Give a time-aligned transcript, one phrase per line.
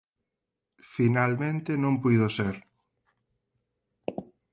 [0.95, 2.55] Finalmente non puido ser.